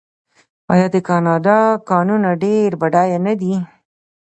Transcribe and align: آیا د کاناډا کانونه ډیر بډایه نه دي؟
آیا 0.73 0.87
د 0.95 0.97
کاناډا 1.07 1.59
کانونه 1.89 2.29
ډیر 2.43 2.69
بډایه 2.81 3.19
نه 3.25 3.33
دي؟ 3.41 3.53